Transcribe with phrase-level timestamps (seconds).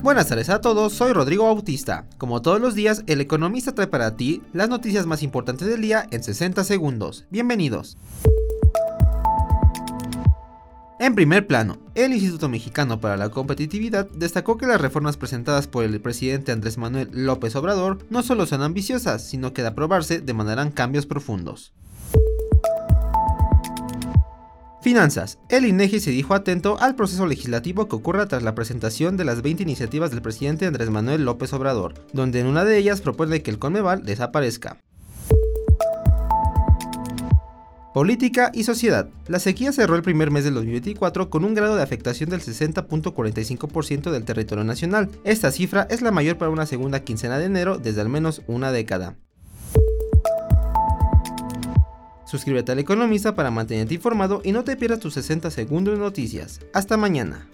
[0.00, 2.06] Buenas tardes a todos, soy Rodrigo Bautista.
[2.18, 6.06] Como todos los días, el economista trae para ti las noticias más importantes del día
[6.12, 7.24] en 60 segundos.
[7.30, 7.96] Bienvenidos.
[11.00, 15.84] En primer plano, el Instituto Mexicano para la Competitividad destacó que las reformas presentadas por
[15.84, 20.70] el presidente Andrés Manuel López Obrador no solo son ambiciosas, sino que de aprobarse demandarán
[20.70, 21.72] cambios profundos.
[24.88, 25.38] Finanzas.
[25.50, 29.42] El INEGI se dijo atento al proceso legislativo que ocurra tras la presentación de las
[29.42, 33.50] 20 iniciativas del presidente Andrés Manuel López Obrador, donde en una de ellas propone que
[33.50, 34.78] el Conmeval desaparezca.
[37.92, 39.10] Política y sociedad.
[39.26, 44.10] La sequía cerró el primer mes del 2024 con un grado de afectación del 60.45%
[44.10, 45.10] del territorio nacional.
[45.22, 48.72] Esta cifra es la mayor para una segunda quincena de enero desde al menos una
[48.72, 49.16] década.
[52.28, 56.60] Suscríbete al Economista para mantenerte informado y no te pierdas tus 60 segundos de noticias.
[56.74, 57.48] Hasta mañana.